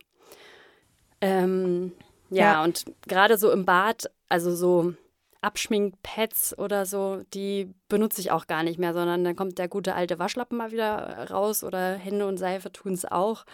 [1.22, 1.94] Ähm,
[2.30, 4.94] ja, ja, und gerade so im Bad, also so
[5.42, 9.96] Abschminkpads oder so, die benutze ich auch gar nicht mehr, sondern dann kommt der gute
[9.96, 13.46] alte Waschlappen mal wieder raus oder Hände und Seife tun es auch.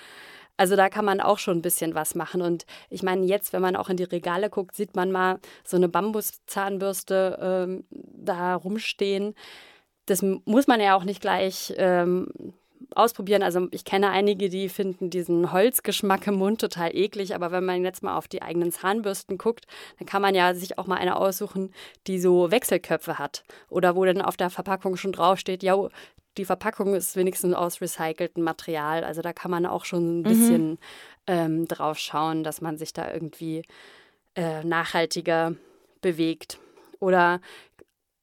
[0.57, 2.41] Also da kann man auch schon ein bisschen was machen.
[2.41, 5.77] Und ich meine, jetzt, wenn man auch in die Regale guckt, sieht man mal so
[5.77, 9.35] eine Bambuszahnbürste ähm, da rumstehen.
[10.05, 12.27] Das muss man ja auch nicht gleich ähm,
[12.93, 13.43] ausprobieren.
[13.43, 17.83] Also ich kenne einige, die finden diesen Holzgeschmack im Mund total eklig, aber wenn man
[17.83, 19.65] jetzt mal auf die eigenen Zahnbürsten guckt,
[19.99, 21.73] dann kann man ja sich auch mal eine aussuchen,
[22.07, 25.75] die so Wechselköpfe hat oder wo dann auf der Verpackung schon draufsteht, ja,
[26.37, 29.03] die Verpackung ist wenigstens aus recyceltem Material.
[29.03, 30.23] Also da kann man auch schon ein mhm.
[30.23, 30.77] bisschen mhm.
[31.27, 33.63] ähm, drauf schauen, dass man sich da irgendwie
[34.35, 35.55] äh, nachhaltiger
[36.01, 36.59] bewegt.
[36.99, 37.39] Oder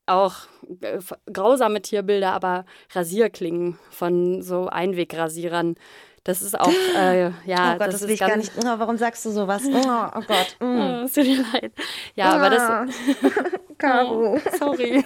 [0.06, 0.34] auch
[0.80, 0.98] äh,
[1.32, 5.76] grausame Tierbilder, aber Rasierklingen von so Einwegrasierern.
[6.24, 7.74] Das ist auch, äh, ja.
[7.74, 8.52] Oh Gott, das, das will ich gar nicht.
[8.58, 9.62] Oh, warum sagst du sowas?
[9.66, 10.56] Oh, oh Gott.
[10.60, 10.80] Mm.
[10.80, 11.72] Oh, es tut mir leid.
[12.14, 12.36] Ja, oh.
[12.36, 12.62] aber das.
[12.62, 12.86] Ah.
[13.78, 14.34] Caro.
[14.36, 15.04] Oh, sorry.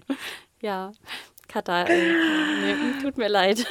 [0.60, 0.90] ja,
[1.46, 2.12] Katha, äh,
[2.62, 3.64] nee, tut mir leid.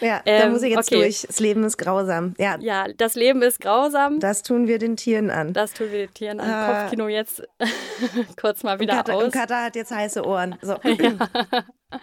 [0.00, 1.02] Ja, ähm, da muss ich jetzt okay.
[1.02, 1.22] durch.
[1.26, 2.34] Das Leben ist grausam.
[2.38, 2.56] Ja.
[2.60, 4.20] ja, das Leben ist grausam.
[4.20, 5.52] Das tun wir den Tieren an.
[5.52, 6.48] Das tun wir den Tieren an.
[6.48, 7.42] Äh, Kopfkino jetzt
[8.40, 9.24] kurz mal wieder und Kata, aus.
[9.24, 10.56] Und Katha hat jetzt heiße Ohren.
[10.62, 10.76] So.
[11.88, 11.98] Ja.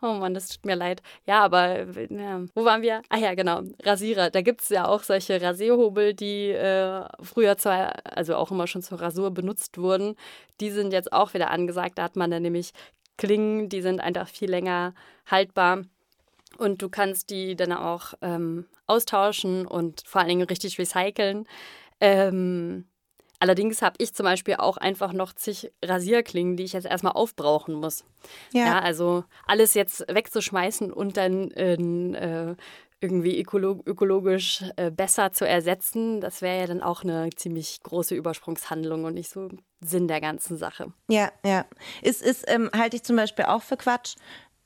[0.00, 1.02] Oh Mann, das tut mir leid.
[1.26, 2.44] Ja, aber ja.
[2.54, 3.02] wo waren wir?
[3.08, 3.62] Ah ja, genau.
[3.82, 4.30] Rasierer.
[4.30, 8.82] Da gibt es ja auch solche Rasierhobel, die äh, früher zwar, also auch immer schon
[8.82, 10.14] zur Rasur benutzt wurden.
[10.60, 11.98] Die sind jetzt auch wieder angesagt.
[11.98, 12.72] Da hat man dann nämlich
[13.16, 14.94] Klingen, die sind einfach viel länger
[15.26, 15.82] haltbar.
[16.58, 21.46] Und du kannst die dann auch ähm, austauschen und vor allen Dingen richtig recyceln.
[22.00, 22.86] Ähm,
[23.38, 27.74] allerdings habe ich zum Beispiel auch einfach noch zig Rasierklingen, die ich jetzt erstmal aufbrauchen
[27.74, 28.04] muss.
[28.52, 28.66] Ja.
[28.66, 32.56] ja also alles jetzt wegzuschmeißen und dann in, äh,
[33.04, 39.04] irgendwie ökologisch äh, besser zu ersetzen, das wäre ja dann auch eine ziemlich große Übersprungshandlung
[39.04, 40.90] und nicht so Sinn der ganzen Sache.
[41.10, 41.66] Ja, ja.
[42.00, 44.14] Ist, ist ähm, halte ich zum Beispiel auch für Quatsch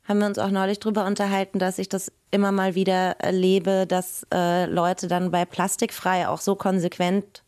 [0.09, 4.27] haben wir uns auch neulich drüber unterhalten, dass ich das immer mal wieder erlebe, dass
[4.33, 7.43] äh, Leute dann bei Plastikfrei auch so konsequent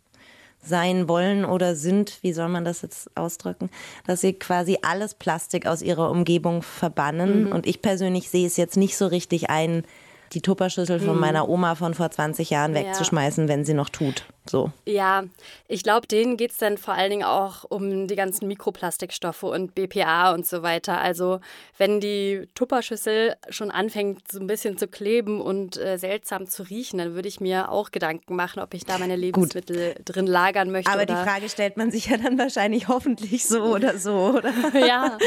[0.62, 3.70] sein wollen oder sind, wie soll man das jetzt ausdrücken,
[4.07, 7.44] dass sie quasi alles Plastik aus ihrer Umgebung verbannen.
[7.44, 7.53] Mhm.
[7.53, 9.85] Und ich persönlich sehe es jetzt nicht so richtig ein,
[10.33, 11.20] die Tupperschüssel von mhm.
[11.20, 13.49] meiner Oma von vor 20 Jahren wegzuschmeißen, ja.
[13.49, 14.27] wenn sie noch tut.
[14.48, 14.72] So.
[14.87, 15.24] Ja,
[15.68, 19.74] ich glaube, denen geht es dann vor allen Dingen auch um die ganzen Mikroplastikstoffe und
[19.74, 20.98] BPA und so weiter.
[21.00, 21.40] Also
[21.76, 26.98] wenn die Tupperschüssel schon anfängt, so ein bisschen zu kleben und äh, seltsam zu riechen,
[26.98, 30.16] dann würde ich mir auch Gedanken machen, ob ich da meine Lebensmittel Gut.
[30.16, 30.90] drin lagern möchte.
[30.90, 34.53] Aber die Frage stellt man sich ja dann wahrscheinlich hoffentlich so oder so, oder?
[34.87, 35.18] ja,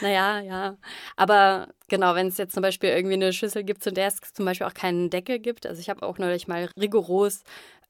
[0.00, 0.76] naja, ja.
[1.16, 4.44] Aber genau, wenn es jetzt zum Beispiel irgendwie eine Schüssel gibt, zu der es zum
[4.44, 5.66] Beispiel auch keinen Deckel gibt.
[5.66, 7.42] Also ich habe auch neulich mal rigoros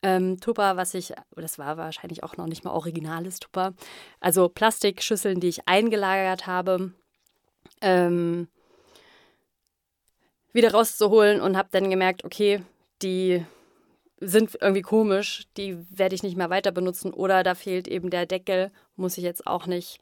[0.02, 3.74] ähm, Tupper, was ich, das war wahrscheinlich auch noch nicht mal originales Tupper,
[4.20, 6.92] also Plastikschüsseln, die ich eingelagert habe,
[7.80, 8.48] ähm,
[10.52, 12.62] wieder rauszuholen und habe dann gemerkt, okay,
[13.02, 13.44] die
[14.20, 18.26] sind irgendwie komisch, die werde ich nicht mehr weiter benutzen oder da fehlt eben der
[18.26, 20.00] Deckel, muss ich jetzt auch nicht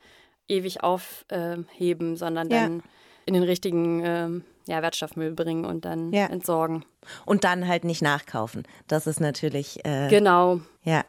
[0.48, 2.84] ewig aufheben, sondern dann ja.
[3.26, 6.26] in den richtigen ähm, ja, Wertstoffmüll bringen und dann ja.
[6.26, 6.84] entsorgen.
[7.24, 8.64] Und dann halt nicht nachkaufen.
[8.88, 9.84] Das ist natürlich.
[9.84, 10.60] Äh, genau.
[10.82, 11.04] Ja.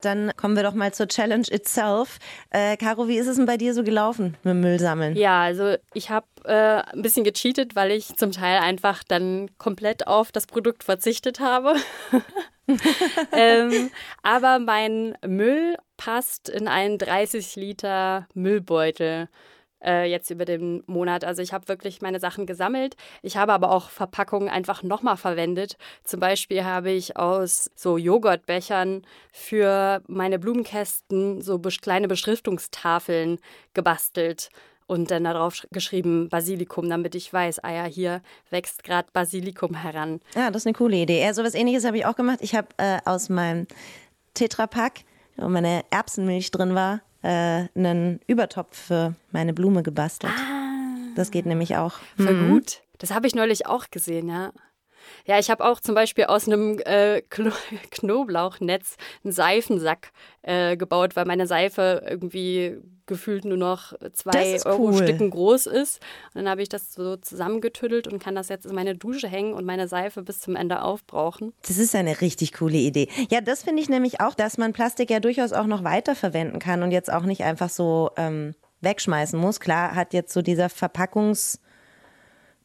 [0.00, 2.18] Dann kommen wir doch mal zur Challenge itself.
[2.50, 5.16] Äh, Caro, wie ist es denn bei dir so gelaufen mit dem Müll sammeln?
[5.16, 10.06] Ja, also ich habe äh, ein bisschen gecheatet, weil ich zum Teil einfach dann komplett
[10.06, 11.74] auf das Produkt verzichtet habe.
[13.32, 13.90] ähm,
[14.22, 19.28] aber mein Müll passt in einen 30 Liter Müllbeutel
[19.84, 21.24] äh, jetzt über den Monat.
[21.24, 22.96] Also ich habe wirklich meine Sachen gesammelt.
[23.22, 25.76] Ich habe aber auch Verpackungen einfach nochmal verwendet.
[26.04, 33.38] Zum Beispiel habe ich aus so Joghurtbechern für meine Blumenkästen so kleine Beschriftungstafeln
[33.74, 34.50] gebastelt
[34.88, 40.20] und dann darauf geschrieben Basilikum, damit ich weiß, ah ja, hier wächst gerade Basilikum heran.
[40.34, 41.22] Ja, das ist eine coole Idee.
[41.22, 42.38] Ja, so was ähnliches habe ich auch gemacht.
[42.40, 43.66] Ich habe äh, aus meinem
[44.34, 45.00] Tetrapack,
[45.36, 50.32] wo meine Erbsenmilch drin war, äh, einen Übertopf für meine Blume gebastelt.
[50.36, 50.68] Ah.
[51.16, 51.98] Das geht nämlich auch.
[52.16, 52.50] Voll mhm.
[52.50, 52.82] gut.
[52.98, 54.52] Das habe ich neulich auch gesehen, ja.
[55.26, 57.22] Ja, ich habe auch zum Beispiel aus einem äh,
[57.90, 65.02] Knoblauchnetz einen Seifensack äh, gebaut, weil meine Seife irgendwie gefühlt nur noch zwei Euro cool.
[65.02, 66.00] Stücken groß ist.
[66.34, 69.54] Und dann habe ich das so zusammengetüdelt und kann das jetzt in meine Dusche hängen
[69.54, 71.52] und meine Seife bis zum Ende aufbrauchen.
[71.66, 73.08] Das ist eine richtig coole Idee.
[73.30, 76.82] Ja, das finde ich nämlich auch, dass man Plastik ja durchaus auch noch weiterverwenden kann
[76.82, 79.58] und jetzt auch nicht einfach so ähm, wegschmeißen muss.
[79.58, 81.60] Klar hat jetzt so dieser Verpackungs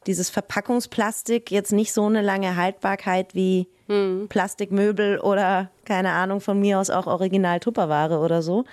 [0.06, 4.26] dieses Verpackungsplastik jetzt nicht so eine lange Haltbarkeit wie hm.
[4.28, 8.64] Plastikmöbel oder keine Ahnung von mir aus auch Original Tupperware oder so.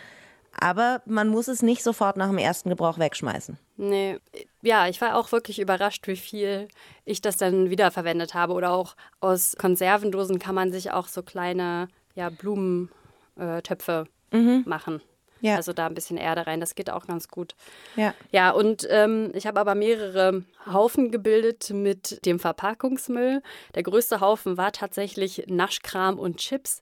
[0.60, 3.58] Aber man muss es nicht sofort nach dem ersten Gebrauch wegschmeißen.
[3.78, 4.20] Nee,
[4.62, 6.68] ja, ich war auch wirklich überrascht, wie viel
[7.06, 8.54] ich das dann wiederverwendet habe.
[8.54, 14.64] Oder auch aus Konservendosen kann man sich auch so kleine ja, Blumentöpfe mhm.
[14.66, 15.02] machen.
[15.42, 15.56] Ja.
[15.56, 17.56] Also da ein bisschen Erde rein, das geht auch ganz gut.
[17.96, 23.42] Ja, ja und ähm, ich habe aber mehrere Haufen gebildet mit dem Verpackungsmüll.
[23.76, 26.82] Der größte Haufen war tatsächlich Naschkram und Chips.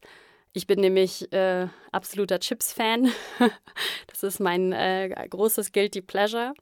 [0.54, 3.12] Ich bin nämlich äh, absoluter Chips-Fan.
[4.08, 6.54] das ist mein äh, großes Guilty Pleasure.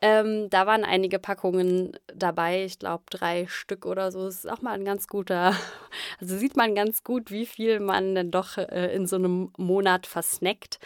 [0.00, 4.24] Ähm, da waren einige Packungen dabei, ich glaube drei Stück oder so.
[4.24, 5.54] Das ist auch mal ein ganz guter,
[6.20, 10.06] also sieht man ganz gut, wie viel man denn doch äh, in so einem Monat
[10.06, 10.78] versnackt.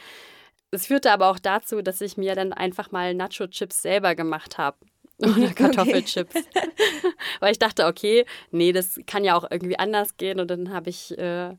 [0.72, 4.78] Es führte aber auch dazu, dass ich mir dann einfach mal Nacho-Chips selber gemacht habe.
[5.18, 6.34] Oder Kartoffelchips.
[6.34, 6.68] Okay.
[7.40, 10.40] Weil ich dachte, okay, nee, das kann ja auch irgendwie anders gehen.
[10.40, 11.54] Und dann habe ich äh,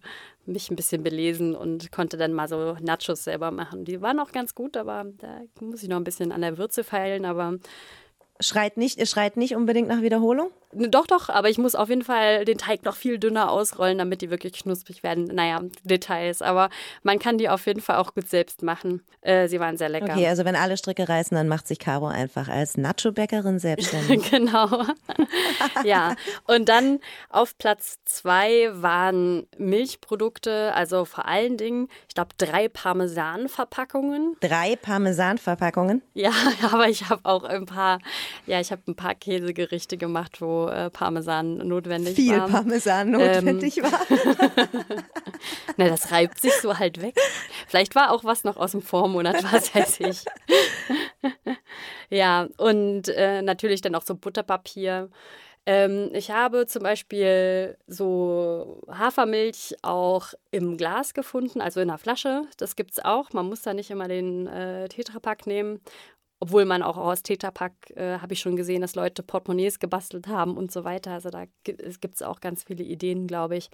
[0.45, 3.85] mich ein bisschen belesen und konnte dann mal so Nachos selber machen.
[3.85, 6.83] Die waren auch ganz gut, aber da muss ich noch ein bisschen an der Würze
[6.83, 7.23] feilen.
[7.23, 7.57] Aber
[8.39, 10.51] Schreit nicht, ihr schreit nicht unbedingt nach Wiederholung?
[10.75, 14.21] Doch, doch, aber ich muss auf jeden Fall den Teig noch viel dünner ausrollen, damit
[14.21, 15.25] die wirklich knusprig werden.
[15.25, 16.69] Naja, Details, aber
[17.03, 19.01] man kann die auf jeden Fall auch gut selbst machen.
[19.21, 20.13] Äh, sie waren sehr lecker.
[20.13, 24.29] Okay, also wenn alle Stricke reißen, dann macht sich Caro einfach als Nacho-Bäckerin selbstständig.
[24.31, 24.85] genau.
[25.83, 26.15] ja,
[26.47, 34.37] und dann auf Platz zwei waren Milchprodukte, also vor allen Dingen, ich glaube, drei Parmesan-Verpackungen.
[34.41, 36.01] Drei Parmesan-Verpackungen?
[36.13, 36.31] Ja,
[36.71, 37.99] aber ich habe auch ein paar
[38.45, 42.47] ja, ich habe ein paar Käsegerichte gemacht, wo äh, Parmesan notwendig Viel war.
[42.47, 43.99] Viel Parmesan notwendig ähm, war.
[45.77, 47.15] Na, das reibt sich so halt weg.
[47.67, 50.25] Vielleicht war auch was noch aus dem Vormonat, was weiß ich.
[52.09, 55.09] ja, und äh, natürlich dann auch so Butterpapier.
[55.65, 62.43] Ähm, ich habe zum Beispiel so Hafermilch auch im Glas gefunden, also in einer Flasche.
[62.57, 63.31] Das gibt es auch.
[63.31, 65.79] Man muss da nicht immer den äh, Tetrapack nehmen.
[66.43, 70.57] Obwohl man auch aus Tetrapack, äh, habe ich schon gesehen, dass Leute Portemonnaies gebastelt haben
[70.57, 71.11] und so weiter.
[71.11, 73.69] Also da gibt es auch ganz viele Ideen, glaube ich.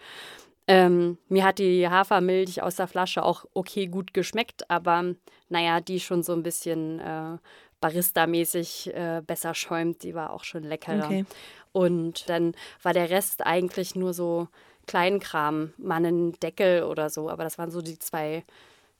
[0.67, 5.15] Ähm, mir hat die Hafermilch aus der Flasche auch okay gut geschmeckt, aber
[5.49, 7.39] naja, die schon so ein bisschen äh,
[7.81, 11.05] Barista-mäßig äh, besser schäumt, die war auch schon leckerer.
[11.05, 11.25] Okay.
[11.71, 12.53] Und dann
[12.83, 14.47] war der Rest eigentlich nur so
[14.85, 18.43] Kleinkram, mal einen Deckel oder so, aber das waren so die zwei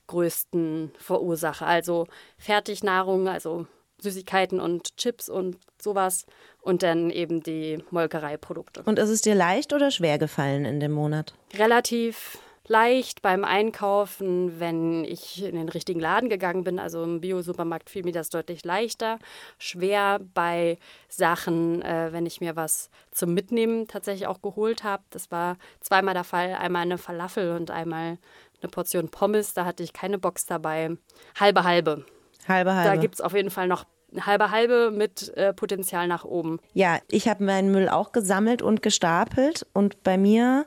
[0.10, 1.68] größten Verursacher.
[1.68, 3.68] Also Fertignahrung, also
[4.02, 6.26] Süßigkeiten und Chips und sowas
[6.62, 8.84] und dann eben die Molkereiprodukte.
[8.86, 11.34] Und ist es dir leicht oder schwer gefallen in dem Monat?
[11.58, 16.80] Relativ leicht beim Einkaufen, wenn ich in den richtigen Laden gegangen bin.
[16.80, 19.20] Also im Bio-Supermarkt fiel mir das deutlich leichter.
[19.58, 25.04] Schwer bei Sachen, äh, wenn ich mir was zum Mitnehmen tatsächlich auch geholt habe.
[25.10, 26.54] Das war zweimal der Fall.
[26.54, 28.20] Einmal eine Falafel und einmal
[28.62, 29.54] eine Portion Pommes.
[29.54, 30.98] Da hatte ich keine Box dabei.
[31.40, 32.06] Halbe, halbe.
[32.48, 32.90] Halbe, halbe.
[32.90, 33.86] Da gibt es auf jeden Fall noch
[34.26, 36.60] halbe, halbe mit äh, Potenzial nach oben.
[36.74, 39.68] Ja, ich habe meinen Müll auch gesammelt und gestapelt.
[39.74, 40.66] Und bei mir,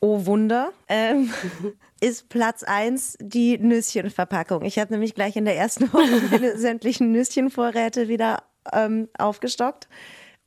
[0.00, 1.32] oh Wunder, ähm,
[2.00, 4.62] ist Platz 1 die Nüsschenverpackung.
[4.62, 9.88] Ich habe nämlich gleich in der ersten Woche meine sämtlichen Nüsschenvorräte wieder ähm, aufgestockt.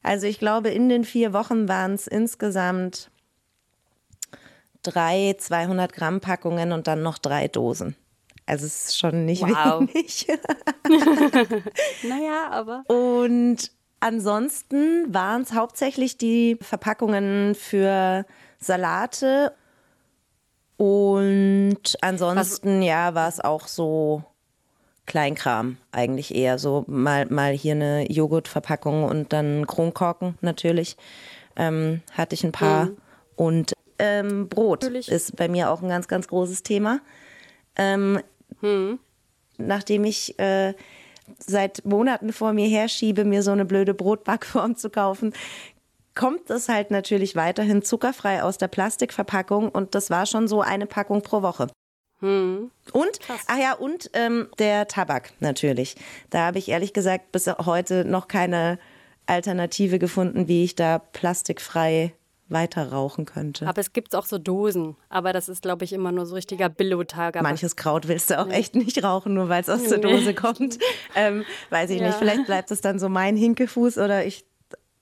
[0.03, 3.11] Also ich glaube, in den vier Wochen waren es insgesamt
[4.83, 7.95] drei 200 Gramm Packungen und dann noch drei Dosen.
[8.45, 9.81] Also es ist schon nicht wow.
[9.81, 10.27] wenig.
[12.03, 12.83] naja, aber.
[12.87, 18.25] Und ansonsten waren es hauptsächlich die Verpackungen für
[18.57, 19.53] Salate
[20.81, 22.87] und ansonsten, Was?
[22.87, 24.23] ja, war es auch so
[25.05, 26.57] Kleinkram eigentlich eher.
[26.57, 30.97] So mal, mal hier eine Joghurtverpackung und dann Kronkorken natürlich.
[31.55, 32.85] Ähm, hatte ich ein paar.
[32.85, 32.97] Mhm.
[33.35, 35.09] Und ähm, Brot natürlich.
[35.09, 36.99] ist bei mir auch ein ganz, ganz großes Thema.
[37.75, 38.19] Ähm,
[38.61, 38.99] mhm.
[39.57, 40.73] Nachdem ich äh,
[41.37, 45.33] seit Monaten vor mir herschiebe, mir so eine blöde Brotbackform zu kaufen,
[46.15, 50.87] kommt es halt natürlich weiterhin zuckerfrei aus der Plastikverpackung und das war schon so eine
[50.87, 51.67] Packung pro Woche.
[52.19, 52.71] Hm.
[52.91, 53.41] Und, Krass.
[53.47, 55.95] ach ja, und ähm, der Tabak natürlich.
[56.31, 58.79] Da habe ich ehrlich gesagt bis heute noch keine
[59.27, 62.13] Alternative gefunden, wie ich da plastikfrei
[62.51, 63.67] weiter rauchen könnte.
[63.67, 64.95] Aber es gibt auch so Dosen.
[65.09, 67.41] Aber das ist, glaube ich, immer nur so richtiger Billo-Tag.
[67.41, 68.55] Manches Kraut willst du auch nee.
[68.55, 70.77] echt nicht rauchen, nur weil es aus der Dose kommt.
[71.15, 72.07] Ähm, weiß ich ja.
[72.07, 72.17] nicht.
[72.17, 74.45] Vielleicht bleibt es dann so mein Hinkefuß oder ich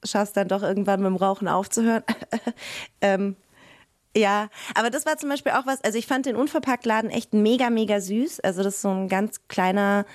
[0.04, 2.04] schaff's dann doch irgendwann mit dem Rauchen aufzuhören.
[3.02, 3.36] ähm,
[4.16, 7.70] ja, aber das war zum Beispiel auch was, also ich fand den Unverpacktladen echt mega,
[7.70, 8.40] mega süß.
[8.40, 10.06] Also das ist so ein ganz kleiner,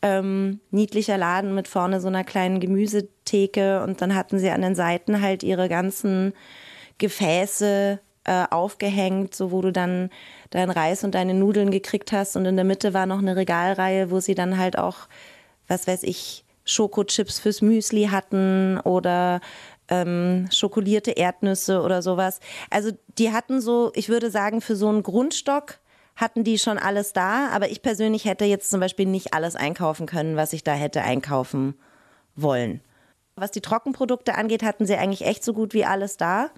[0.00, 4.74] ähm, niedlicher Laden mit vorne so einer kleinen Gemüsetheke und dann hatten sie an den
[4.74, 6.32] Seiten halt ihre ganzen
[6.98, 10.10] Gefäße äh, aufgehängt, so wo du dann
[10.50, 14.10] deinen Reis und deine Nudeln gekriegt hast und in der Mitte war noch eine Regalreihe,
[14.10, 15.08] wo sie dann halt auch,
[15.66, 19.40] was weiß ich, Schokochips fürs Müsli hatten oder
[19.88, 22.38] ähm, schokolierte Erdnüsse oder sowas.
[22.70, 25.80] Also die hatten so, ich würde sagen, für so einen Grundstock
[26.14, 30.06] hatten die schon alles da, aber ich persönlich hätte jetzt zum Beispiel nicht alles einkaufen
[30.06, 31.74] können, was ich da hätte einkaufen
[32.36, 32.80] wollen.
[33.34, 36.50] Was die Trockenprodukte angeht, hatten sie eigentlich echt so gut wie alles da.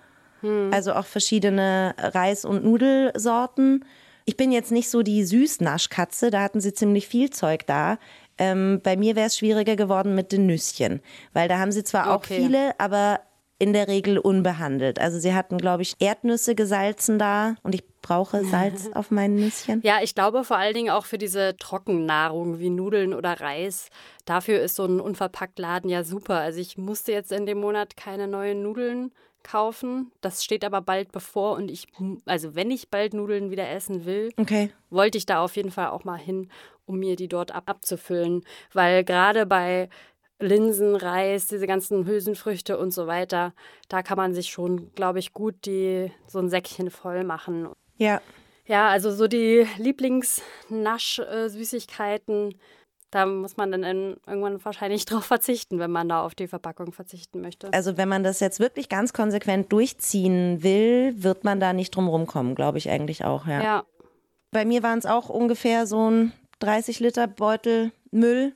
[0.44, 0.70] Hm.
[0.72, 3.84] Also auch verschiedene Reis- und Nudelsorten.
[4.26, 7.98] Ich bin jetzt nicht so die Süßnaschkatze, da hatten sie ziemlich viel Zeug da.
[8.38, 11.00] Ähm, bei mir wäre es schwieriger geworden mit den Nüsschen,
[11.32, 12.36] weil da haben sie zwar auch okay.
[12.36, 13.20] viele, aber
[13.58, 14.98] in der Regel unbehandelt.
[14.98, 19.80] Also sie hatten, glaube ich, Erdnüsse gesalzen da und ich brauche Salz auf meinen Nüsschen.
[19.84, 23.88] Ja, ich glaube vor allen Dingen auch für diese Trockennahrung wie Nudeln oder Reis.
[24.24, 26.40] Dafür ist so ein unverpackt Laden ja super.
[26.40, 29.12] Also ich musste jetzt in dem Monat keine neuen Nudeln
[29.44, 30.10] kaufen.
[30.20, 31.86] Das steht aber bald bevor und ich,
[32.26, 34.70] also wenn ich bald Nudeln wieder essen will, okay.
[34.90, 36.48] wollte ich da auf jeden Fall auch mal hin,
[36.86, 38.44] um mir die dort ab abzufüllen.
[38.72, 39.88] Weil gerade bei
[40.40, 43.54] Linsen, Reis, diese ganzen Hülsenfrüchte und so weiter,
[43.88, 47.68] da kann man sich schon, glaube ich, gut die so ein Säckchen voll machen.
[47.96, 48.20] Ja.
[48.66, 52.54] Ja, also so die Lieblingsnasch-Süßigkeiten.
[53.14, 53.84] Da muss man dann
[54.26, 57.72] irgendwann wahrscheinlich drauf verzichten, wenn man da auf die Verpackung verzichten möchte.
[57.72, 62.08] Also wenn man das jetzt wirklich ganz konsequent durchziehen will, wird man da nicht drum
[62.08, 63.62] rumkommen, glaube ich eigentlich auch, ja.
[63.62, 63.84] Ja.
[64.50, 68.52] Bei mir waren es auch ungefähr so ein 30 Liter Beutel Müll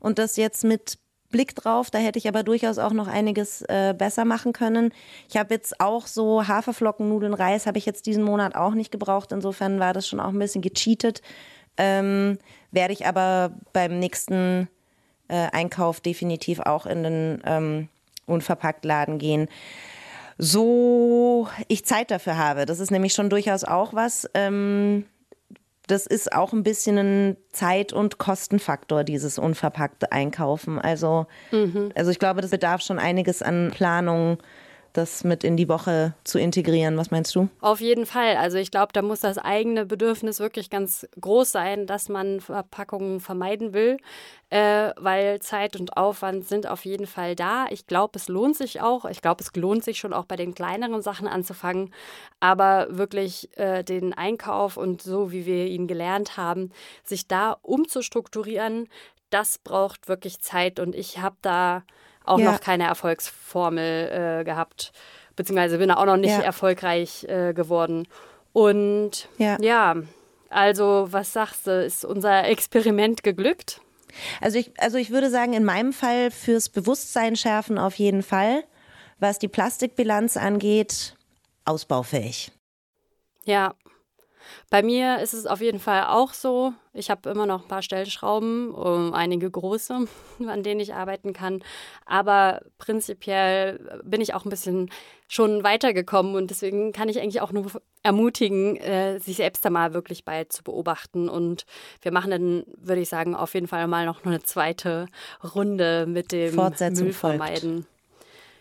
[0.00, 0.98] und das jetzt mit
[1.30, 1.92] Blick drauf.
[1.92, 4.92] Da hätte ich aber durchaus auch noch einiges äh, besser machen können.
[5.28, 8.90] Ich habe jetzt auch so Haferflocken, Nudeln, Reis habe ich jetzt diesen Monat auch nicht
[8.90, 9.30] gebraucht.
[9.30, 11.22] Insofern war das schon auch ein bisschen gecheatet.
[11.76, 12.38] Ähm,
[12.72, 14.68] werde ich aber beim nächsten
[15.28, 17.88] äh, Einkauf definitiv auch in den ähm,
[18.26, 19.48] Unverpacktladen gehen.
[20.38, 22.66] So ich Zeit dafür habe.
[22.66, 24.28] Das ist nämlich schon durchaus auch was.
[24.34, 25.04] Ähm,
[25.86, 30.78] das ist auch ein bisschen ein Zeit- und Kostenfaktor, dieses unverpackte Einkaufen.
[30.78, 31.90] Also, mhm.
[31.94, 34.38] also ich glaube, das bedarf schon einiges an Planung
[34.92, 36.96] das mit in die Woche zu integrieren.
[36.96, 37.48] Was meinst du?
[37.60, 38.36] Auf jeden Fall.
[38.36, 43.20] Also ich glaube, da muss das eigene Bedürfnis wirklich ganz groß sein, dass man Verpackungen
[43.20, 43.98] vermeiden will,
[44.50, 47.66] äh, weil Zeit und Aufwand sind auf jeden Fall da.
[47.70, 49.04] Ich glaube, es lohnt sich auch.
[49.04, 51.92] Ich glaube, es lohnt sich schon auch bei den kleineren Sachen anzufangen,
[52.40, 56.70] aber wirklich äh, den Einkauf und so, wie wir ihn gelernt haben,
[57.04, 58.88] sich da umzustrukturieren,
[59.30, 61.84] das braucht wirklich Zeit und ich habe da
[62.24, 62.52] auch ja.
[62.52, 64.92] noch keine Erfolgsformel äh, gehabt,
[65.36, 66.40] beziehungsweise bin auch noch nicht ja.
[66.40, 68.06] erfolgreich äh, geworden.
[68.52, 69.56] Und ja.
[69.60, 69.96] ja,
[70.48, 73.80] also was sagst du, ist unser Experiment geglückt?
[74.40, 78.64] Also ich, also ich würde sagen, in meinem Fall fürs Bewusstsein schärfen auf jeden Fall.
[79.18, 81.14] Was die Plastikbilanz angeht,
[81.64, 82.50] ausbaufähig.
[83.44, 83.74] Ja,
[84.70, 86.72] bei mir ist es auf jeden Fall auch so.
[86.92, 90.06] Ich habe immer noch ein paar Stellschrauben, um einige große,
[90.46, 91.62] an denen ich arbeiten kann.
[92.06, 94.90] Aber prinzipiell bin ich auch ein bisschen
[95.28, 97.70] schon weitergekommen und deswegen kann ich eigentlich auch nur
[98.02, 101.28] ermutigen, äh, sich selbst da mal wirklich bei zu beobachten.
[101.28, 101.66] Und
[102.02, 105.06] wir machen dann, würde ich sagen, auf jeden Fall mal noch eine zweite
[105.54, 107.72] Runde mit dem Müll vermeiden.
[107.72, 107.99] Folgt.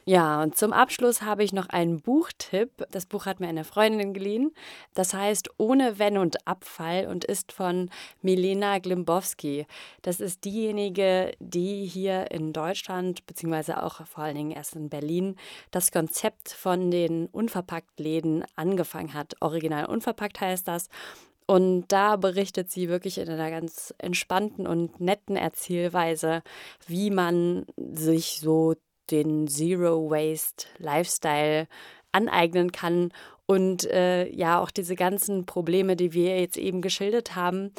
[0.10, 2.84] Ja, und zum Abschluss habe ich noch einen Buchtipp.
[2.90, 4.52] Das Buch hat mir eine Freundin geliehen.
[4.96, 7.92] Das heißt Ohne Wenn und Abfall und ist von
[8.24, 9.68] Milena Glimbowski.
[10.02, 15.36] Das ist diejenige, die hier in Deutschland, beziehungsweise auch vor allen Dingen erst in Berlin,
[15.70, 19.36] das Konzept von den Unverpackt-Läden angefangen hat.
[19.42, 20.90] Original Unverpackt heißt das.
[21.46, 26.42] Und da berichtet sie wirklich in einer ganz entspannten und netten Erzählweise,
[26.88, 28.74] wie man sich so
[29.12, 31.68] den Zero Waste Lifestyle
[32.12, 33.12] aneignen kann
[33.46, 37.74] und äh, ja auch diese ganzen Probleme, die wir jetzt eben geschildert haben,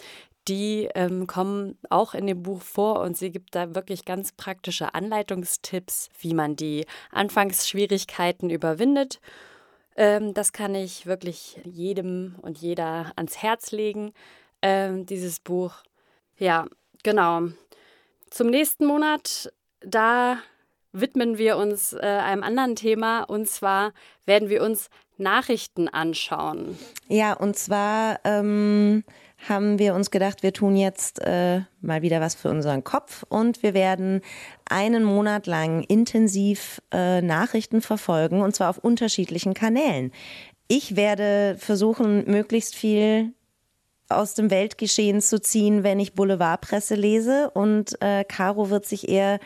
[0.49, 4.95] die ähm, kommen auch in dem Buch vor und sie gibt da wirklich ganz praktische
[4.95, 9.21] Anleitungstipps, wie man die Anfangsschwierigkeiten überwindet.
[9.97, 14.13] Ähm, das kann ich wirklich jedem und jeder ans Herz legen,
[14.63, 15.75] ähm, dieses Buch.
[16.37, 16.67] Ja,
[17.03, 17.43] genau.
[18.31, 20.39] Zum nächsten Monat, da
[20.93, 23.93] widmen wir uns äh, einem anderen Thema und zwar
[24.27, 26.79] werden wir uns Nachrichten anschauen.
[27.09, 29.05] Ja, und zwar ähm,
[29.49, 33.63] haben wir uns gedacht, wir tun jetzt äh, mal wieder was für unseren Kopf und
[33.63, 34.23] wir werden
[34.69, 40.13] einen Monat lang intensiv äh, Nachrichten verfolgen und zwar auf unterschiedlichen Kanälen.
[40.69, 43.33] Ich werde versuchen, möglichst viel
[44.09, 49.39] aus dem Weltgeschehen zu ziehen, wenn ich Boulevardpresse lese und äh, Caro wird sich eher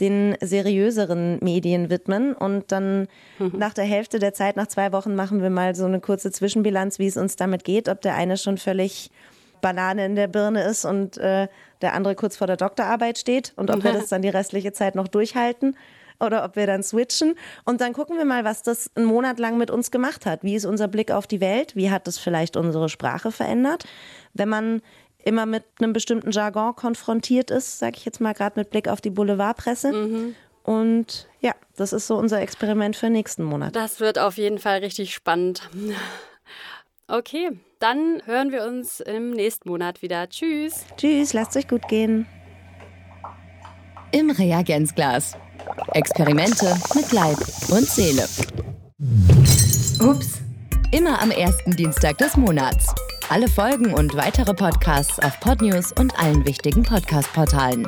[0.00, 2.34] den seriöseren Medien widmen.
[2.34, 3.52] Und dann mhm.
[3.56, 6.98] nach der Hälfte der Zeit, nach zwei Wochen, machen wir mal so eine kurze Zwischenbilanz,
[6.98, 9.10] wie es uns damit geht, ob der eine schon völlig
[9.60, 11.48] Banane in der Birne ist und äh,
[11.82, 14.94] der andere kurz vor der Doktorarbeit steht und ob wir das dann die restliche Zeit
[14.94, 15.76] noch durchhalten
[16.20, 17.34] oder ob wir dann switchen.
[17.64, 20.42] Und dann gucken wir mal, was das einen Monat lang mit uns gemacht hat.
[20.42, 21.76] Wie ist unser Blick auf die Welt?
[21.76, 23.84] Wie hat das vielleicht unsere Sprache verändert?
[24.34, 24.82] Wenn man
[25.28, 29.00] immer mit einem bestimmten Jargon konfrontiert ist, sage ich jetzt mal gerade mit Blick auf
[29.00, 29.92] die Boulevardpresse.
[29.92, 30.34] Mhm.
[30.64, 33.74] Und ja, das ist so unser Experiment für nächsten Monat.
[33.76, 35.70] Das wird auf jeden Fall richtig spannend.
[37.06, 40.28] Okay, dann hören wir uns im nächsten Monat wieder.
[40.28, 40.84] Tschüss.
[40.96, 42.26] Tschüss, lasst euch gut gehen.
[44.12, 45.34] Im Reagenzglas.
[45.92, 47.38] Experimente mit Leib
[47.70, 48.26] und Seele.
[50.00, 50.40] Ups.
[50.92, 52.94] Immer am ersten Dienstag des Monats.
[53.30, 57.86] Alle Folgen und weitere Podcasts auf Podnews und allen wichtigen Podcast-Portalen.